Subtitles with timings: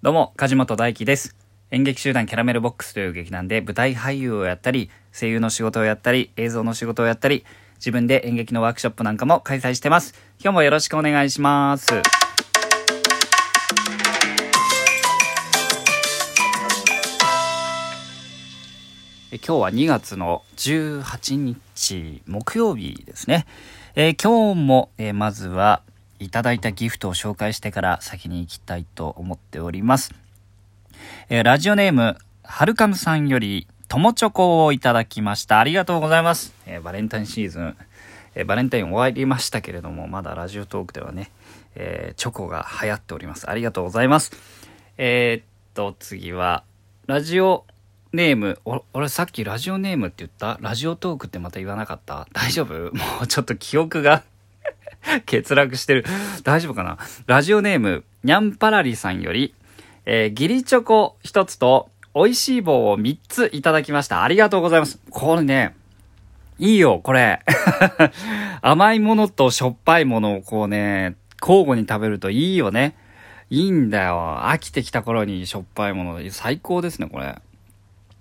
[0.00, 1.34] どうも、梶本大輝です。
[1.72, 7.44] 演劇集団キャラメルボックスという劇団で舞台俳優をやったり、声優の仕事をやったり、映像の仕事をやったり、
[7.78, 10.14] 自分で演劇のワークショップなんかも開催してます。
[10.38, 11.94] 今日もよろしくお願いします。
[19.32, 23.46] え今日は2月の18日木曜日ですね。
[23.96, 25.82] えー今日も、えーまずは
[26.18, 30.12] いただいたギフトを紹介してから先に行きたいと思っております。
[31.28, 35.60] えーラジオネーム、はるかむさんより、ともチョコをいただきました。
[35.60, 36.52] ありがとうございます。
[36.66, 37.76] えーバレンタインシーズン、
[38.34, 41.30] えーバレンタイン終わりましたけれども、まだラジオトークではね、
[41.74, 43.48] えチョコが流行っております。
[43.48, 44.32] ありがとうございます。
[44.96, 46.64] えっと、次は、
[47.06, 47.64] ラジオ
[48.12, 48.58] ネーム、
[48.94, 50.56] 俺さっきラジオネームって言った？
[50.60, 52.26] ラジオトークってまた言わなかった？
[52.32, 52.72] 大丈夫？
[52.96, 54.24] もうちょっと記憶が
[55.26, 56.04] 欠落してる。
[56.44, 56.98] 大丈夫かな？
[57.26, 59.54] ラジオネーム、にゃんぱらりさんより、
[60.06, 64.22] えー、ギリチョコ一つと、美味しい棒を三ついただきました。
[64.22, 64.98] ありがとうございます。
[65.10, 65.74] これね、
[66.58, 67.40] いいよ、これ。
[68.62, 72.96] 甘いものとしょっぱいものをこうね、交互に食べるといいよね。
[73.50, 74.40] いいんだよ。
[74.42, 76.30] 飽きてきた頃にしょっぱいもの。
[76.30, 77.36] 最高ですね、これ。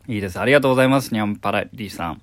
[0.07, 0.39] いいです。
[0.39, 2.21] ありがとうございます、にゃんぱらりさん。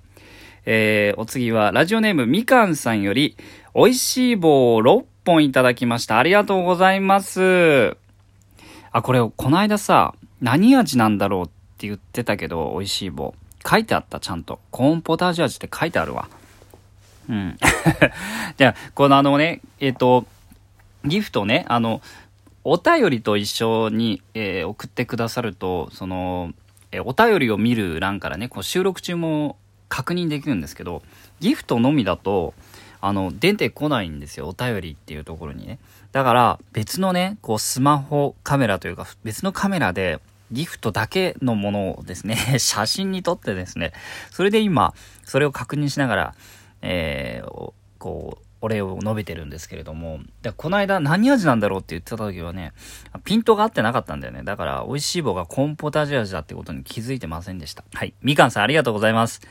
[0.65, 3.37] えー、お次は、ラジオネームみかんさんより、
[3.75, 6.17] 美味しい棒を6本いただきました。
[6.17, 7.97] ありがとうございます。
[8.91, 11.45] あ、これ、この間さ、何味なんだろうっ
[11.77, 13.35] て言ってたけど、美味しい棒。
[13.67, 14.59] 書いてあった、ちゃんと。
[14.71, 16.29] コーンポタージュ味って書いてあるわ。
[17.29, 17.57] うん。
[18.57, 20.25] じゃあ、このあのね、えっ、と、
[21.03, 22.01] ギフトね、あの、
[22.63, 26.53] お便りと一緒に、えー送ってくださると、その、
[26.91, 29.57] えーお便りを見る欄からね、こう収録中も
[29.89, 31.01] 確認できるんですけど、
[31.39, 32.53] ギフトのみだと、
[33.01, 34.47] あの、出てこないんですよ。
[34.47, 35.79] お便りっていうところにね。
[36.11, 40.19] だから、別のね、こう、スマホカメラというか、別のカメラで、
[40.51, 43.93] ギフトだけのものをですね、 写真に撮ってですね、
[44.31, 46.35] それで今、それを確認しながら、
[46.81, 52.73] えーこう、お礼を述べてるんですけれども、でこの間何味なんだろうって言ってた時はね、
[53.23, 54.43] ピントが合ってなかったんだよね。
[54.43, 57.83] だから、美味しい棒がコンポタージュ味だってことに気づいてませんでした。
[57.93, 58.13] はい。
[58.21, 59.41] みかんさんありがとうございます。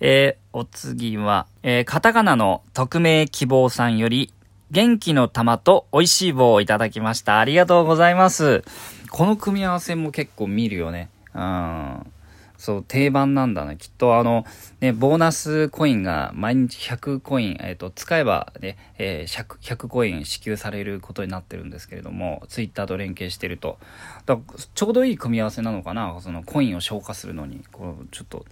[0.00, 4.32] えーお次は、えーカタカナの匿名希望さんより、
[4.70, 7.38] 元気の玉と美味しい棒をいただきました。
[7.38, 8.64] ありがとうございます。
[9.10, 11.08] この組み合わせも結構見るよね。
[11.34, 12.12] うん。
[12.58, 13.76] そう、定番なんだね。
[13.76, 14.44] きっとあの、
[14.80, 23.78] ね、ボーナスコインが毎日100コイン、えっ、と、使えばね、えー 100, 100コイン支給されることになってるんですけれども、ツイッターと連携してると。
[24.26, 26.20] だからちょうどいい組み合わせなのかな？
[26.20, 27.62] そのコインを消化するのに。
[27.70, 28.44] こう、ちょっと、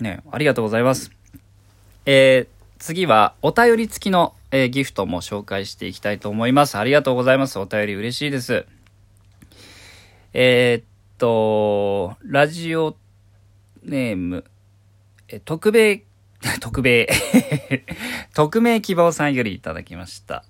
[0.00, 1.12] ね、ありがとうございます。
[2.04, 6.78] えー次はお便り付きの、えーギフトも紹介していきたいと思います。
[6.78, 7.60] ありがとうございます。
[7.60, 8.66] お便り嬉しいです。
[10.34, 10.84] えーっ
[11.18, 12.96] と、ラジオ
[13.84, 14.44] ネーム、
[15.28, 16.02] え 特命、
[16.60, 17.08] 特命、
[18.34, 20.44] 匿名希望さんよりいただきました。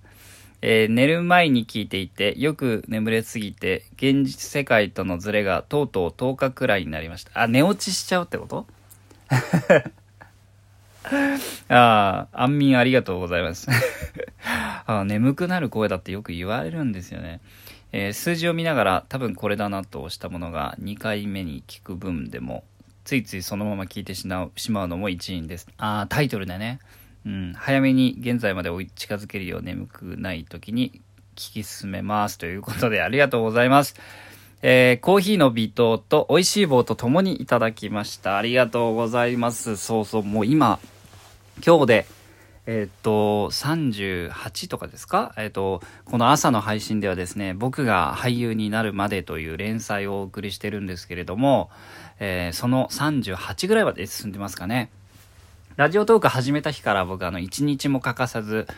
[0.62, 7.32] えー寝る前に聞いていて、よく眠れすぎて、現実世界とのズレがとうとう10日くらいになりました。
[7.42, 8.66] あ、寝落ちしちゃうってこと？
[11.68, 13.68] ああ、安眠ありがとうございます。
[14.86, 17.40] あ眠くなる声だってよく言われるんですよね。
[17.92, 22.64] えー数字を見ながら多分これだなと押したものが2回目に聞く分でも、
[23.04, 25.68] ついついそのまま聞いてしまうのも一因です。
[25.78, 26.78] ああ、タイトルでね。
[27.24, 31.00] うん、早めに現在まで追い近づけるよう眠くない時に
[31.36, 32.38] 聞き進めます。
[32.38, 33.94] ということでありがとうございます。
[34.62, 38.38] えーコーヒーの微糖と美味しい棒と共にいただきました。
[38.38, 39.76] ありがとうございます。
[39.76, 40.78] そうそう、もう今、
[41.64, 42.06] 今日で、
[42.64, 45.34] えっ、と、38とかですか？
[45.36, 51.70] えっ、と、この朝の配信ではですね、僕が俳優になるまでという連載をお送りしてるんですけれども、
[52.20, 54.90] えーその38ぐらいまで進んでますかね。
[55.76, 58.68] ラジオトーク始めた日から僕あの一日も欠かさず、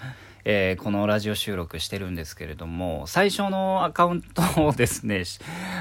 [0.46, 5.24] えーこのラジオ収録してるんですけれども、最初のアカウントをですね、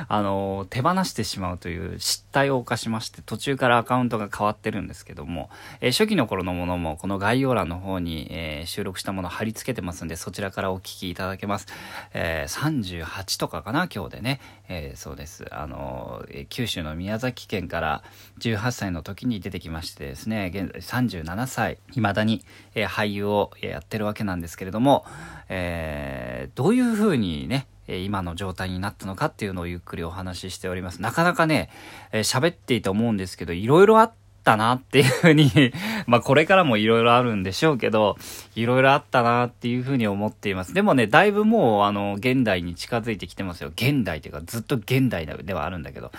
[0.07, 5.49] あの、手放してしまうという失態を犯しまして、途中からアカウントが変わってるんですけども、
[5.81, 11.67] えー初期の頃のものもこの概要欄の方に、えー収録したもの貼り付けてますんで、そちらからお聞きいただけます。
[12.13, 14.39] えー38とかかな、今日でね。
[14.69, 15.45] えーそうです。
[15.51, 18.03] あの、えー九州の宮崎県から
[18.39, 22.45] 18歳の時に出てきましてですね、現在37歳、未だに、
[22.75, 25.05] えー俳優をえーやってるわけなんですけれども、
[25.49, 31.01] えーどういう風にね、今の状態になったのかっていうのをゆっくりお話ししております。
[31.01, 31.69] なかなかね、
[32.11, 34.13] えーっていて思うんですけど、いろいろあっ
[34.43, 35.49] ったなっていうふうに
[36.05, 38.17] まあこれからもいろいろあるんでしょうけど、
[38.55, 40.73] いろいろあったなっていうふうに思っています。
[40.73, 43.69] でもね、だいぶもうあの、現代に近づいてきてますよ。
[43.69, 46.11] 現代っていうかずっと現代ではあるんだけど、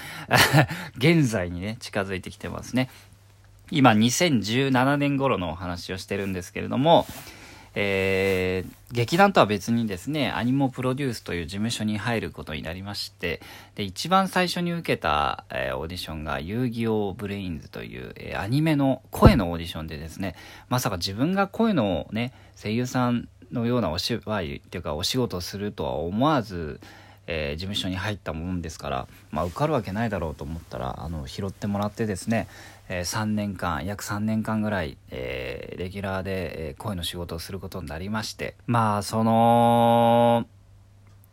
[0.96, 2.88] 現在にね、近づいてきてますね。
[3.70, 7.06] 今2017年頃のお話をしてるんですけれども、
[7.74, 13.40] えー、劇団とは別にですね、アニモプロデュースという事務所に入ることになりまして、
[13.74, 20.36] で、一番最初に受けた、えー、オーディションが遊戯王ブレインズという、えー、アニメの声のオーディションでですね、
[20.68, 26.80] まさか自分が声のね、声優さんのようなお芝居っていうかお仕事するとは思わず、
[27.26, 32.48] えー、事務所に入ったもんですから、まあ、受かるわけないだろうと思ったらあの拾ってもらってですね、
[32.88, 40.46] え、3年間約3年間ぐらい、えー、レギュラーで、え声の仕事をすることになりましてまあその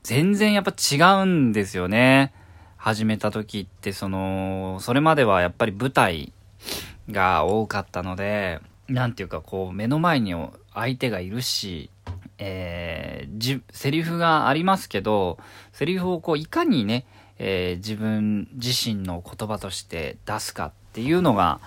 [0.03, 2.33] 全然やっぱ違うんですよね。
[2.77, 6.33] 始めた時ってそのそれまではやっぱり舞台
[7.11, 10.33] が多かったので何ていうかこう目の前に
[10.73, 11.91] 相手がいるし
[12.43, 15.37] えー、じ、セリフがありますけど、
[15.73, 17.05] セリフをこう、いかにね、
[17.37, 21.59] えー、自分自身の言葉として出すかっていうのが、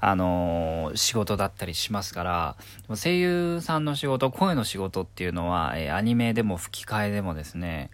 [0.00, 2.56] あのー、仕事だったりしますから、
[2.94, 7.90] 声優さんの仕事、声の仕事っていうのは、えー、アニメでも吹き替えでもですね、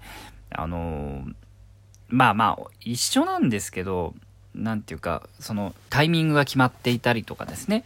[0.51, 1.35] あのー、
[2.09, 4.15] まあまあ、一緒なんですけど、
[4.55, 7.85] なんていうか、その、タイミングが決まっていたりとかですね、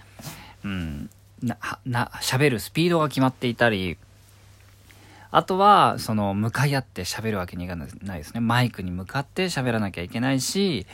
[0.65, 1.11] うん、
[1.43, 3.99] な、な、喋るスピードが決まっていたり、
[5.31, 8.41] あとは、その、向かい合って喋るわけにいかないですね。
[8.41, 10.87] マイクに向かって喋らなきゃいけないし、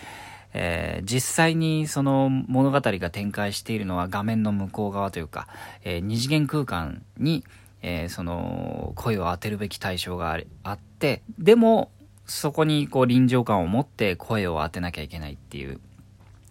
[0.55, 5.49] えー、実際にその物語が展開しているのは画面の向こう側というか、
[5.85, 7.45] えー、二次元空間に、
[7.83, 11.91] えー、その声を当てるべき対象があってでも
[12.27, 15.81] そこにこう臨場感を持って声を当てなきゃいけないっていう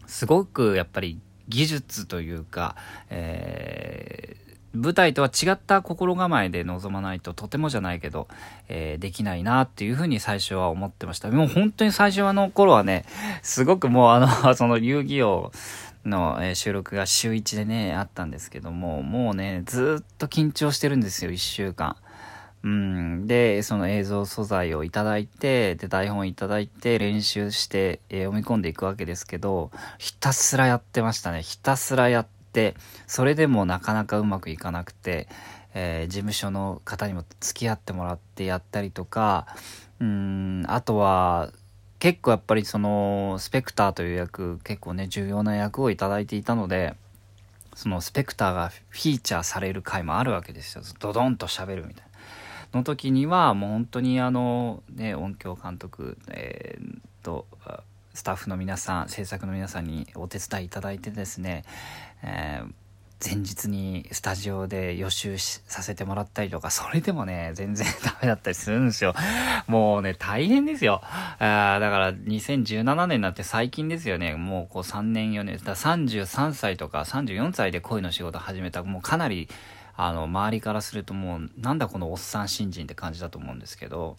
[0.08, 2.76] すごくやっぱり技術というか、
[3.10, 4.38] え
[4.74, 8.28] 舞台とは違った心構えで臨まないととてもじゃないけど、
[8.70, 11.30] えー、できないなっていうふうに最初は思ってました。
[11.30, 13.06] もう本当に最初の頃はね、
[13.42, 15.52] すごくもうあの、 その遊戯王
[16.06, 21.98] の、え収録が週1でね、あったんですけども、もうね、ずっと緊張してるんですよ、1週間。
[22.64, 23.28] うん。
[23.28, 31.42] で、その映像素材をいただいて、で、台本いただいて、練習して、えー、読み込んでいくわけですけど、ひたすらやってましたね。
[31.42, 32.76] ひたすらやって、って
[33.08, 35.30] それでもなかなかうまくいかなくて、
[35.74, 39.48] えー、事務所の方にも付き合ってもらってやったりとか
[40.02, 41.52] うんあとは
[42.00, 46.96] 結構やっぱりそのスペクターという役結構ね重要な役を頂いていたので
[47.74, 52.12] そのスペクターがフィーチャーされる回もあるわけですよドドンと喋るみたいな。
[52.74, 57.46] の時にはもう本当にあのね音響監督えー、と
[58.14, 61.64] スタッフの皆さん制作の皆さんにお手伝いいただいてですね、
[62.24, 62.74] えー
[63.24, 69.14] 前日にスタジオで予習させてもらったりとか、それでもね、全然ダメだったりするんですよ。
[69.68, 71.02] もうね、大変ですよ。
[71.04, 74.34] あだから2017年になって最近ですよね。
[74.34, 79.48] もうこう3年4年、だ33歳とか34歳で恋の仕事始めた、もうかなり、
[79.96, 84.18] あの、周りからするともう、なんだこのおっさん新人って感じだと思うんですけど、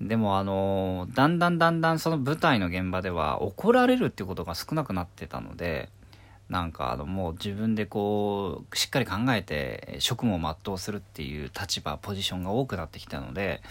[0.00, 5.88] でもあのだんだんだんだんその舞台の現場では怒られるっていうことが少なくなってたので
[6.48, 13.62] なんかあのもう自分でこうしっかり考えて職務を全うするっていう立場ポジションが多くなってきたので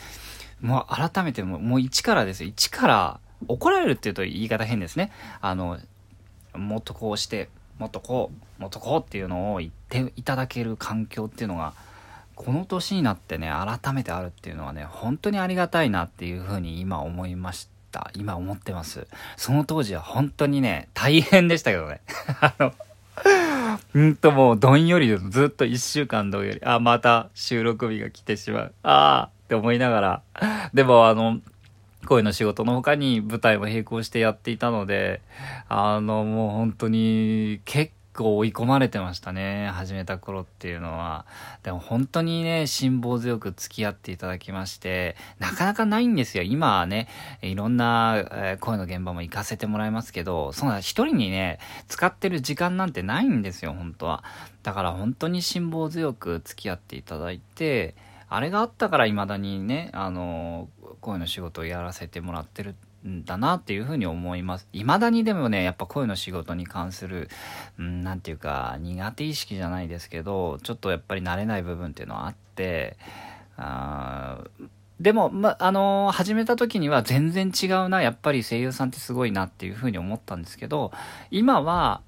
[0.62, 2.50] もう改めてももう一からですよ。
[2.50, 5.12] 一から怒られるっていうと言い方変ですね。
[5.42, 5.78] あの
[6.56, 11.74] もっとこうしてもっとこうもっとこうっていうのを言っていただける環境っていうのが
[12.36, 18.12] この年になってね、改めてあるっていうのはね、本当にありがたいなっていうふうに今思いました。
[18.16, 19.08] 今思ってます。
[19.38, 22.02] その当時は本当にね、大変でしたけどね。
[22.42, 22.74] あの、
[23.94, 25.18] うんともうどんより。
[25.30, 26.62] ずっと一週間どんより。
[26.64, 28.74] あ、また収録日が来てしまう。
[28.84, 30.22] ああって思いながら。
[30.74, 31.40] でもあの、
[32.06, 35.22] 声の仕事の他に舞台も並行してやっていたので、
[35.70, 39.70] あの、もう本当に結構追い込まれてましたね。
[39.74, 41.26] 始めた頃っていうのは。
[41.64, 46.44] でも本当にね、辛抱強く付き合っていただきまして、なかなかないんですよ。
[46.44, 47.08] 今はね、
[47.42, 54.24] いろんな、え声の現場も行かせてもらいますけど、そんな一人にね、使ってる時間なんてないんですよ、本当は。
[54.62, 57.96] だから本当に辛抱強く付き合っていただいて、
[58.30, 60.70] あれがあったから未だにね、あの、
[61.02, 62.76] 声の仕事をやらせてもらってる
[63.26, 64.68] だなっていうふうに思います。
[64.72, 67.30] 未だにでもね、やっぱ声の仕事に関する、
[67.78, 72.98] うん、なんていうか、苦手意識じゃないですけど、ちょっとやっぱり慣れない部分っていうのはあって、
[73.58, 74.44] あ
[75.00, 80.92] でも、ま、あのー、始めた時には全然違うな、やっぱり声優さんってすごいなっていうふうに思ったんですけど、
[81.30, 82.02] 今は、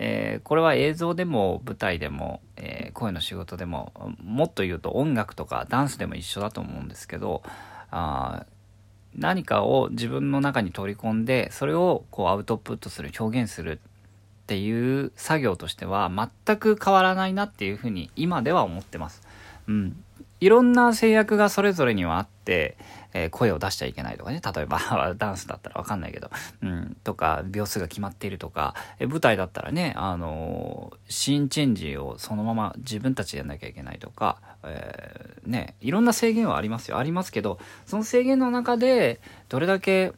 [0.00, 3.92] えー、これは映像でも舞台でも、えー、声の仕事でも
[4.22, 7.42] もっと言うと音楽とかダンスでも一緒だと思うんですけど
[7.90, 8.46] あ
[9.16, 16.10] 何かを自分の中に取り込んでそれをこうアウトプットする表現するっていう作業としては
[16.46, 19.22] 全く変わらないなっていうふうに今では思ってます。
[19.66, 20.02] うん、
[20.40, 22.78] いろんな制約がそれぞれにはあって、
[23.14, 26.30] えー、声を出しちゃいけないとかね、例えば ダンスだったらわかんないけど、
[26.62, 36.98] うん、とか、秒数が決まっているとか、えー、舞台だったらね、あのー、シーンチェンジをそのまま自分たちでやんなきゃいけないとか、えー、ね、いろんな制限はありますよ。
[36.98, 40.12] ありますけど、その制限の中で、どれだけ、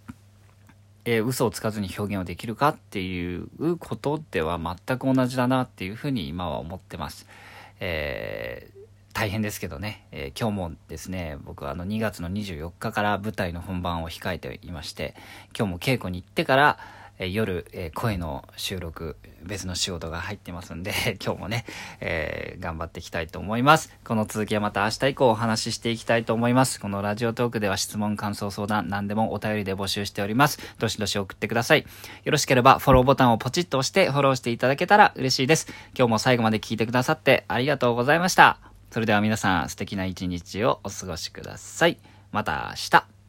[1.04, 7.26] えー、嘘をつかずに表現をできるかっていうことでは全く同じだなっていうふうに今は思ってます。
[7.78, 8.79] えー
[9.12, 15.14] 大変ですけどね、えー、今日もですね、僕はあの2月の24日から舞台の本番を控えていまして、
[15.56, 16.78] 今日も稽古に行ってから、
[17.18, 21.66] えー、夜、えー、声の収録、別の仕事が入ってますんで、 今日もね、
[22.00, 23.92] え頑張っていきたいと思います。
[24.04, 26.80] この続きはまた明日以降お話ししていきたいと思います。
[26.80, 30.58] このラジオトークでは質問、感想、相談、何でもお便りで募集しております。
[30.78, 31.84] どしどし送ってください。
[32.24, 35.66] よろしければフォローボタンをポチッと押してフォローしていただけたら嬉しいです。
[35.94, 38.69] 今日も最後まで聞いてくださってありがとうございました。
[38.90, 41.98] それでは皆さん素敵な一日をお過ごしください。
[42.32, 43.19] また明日。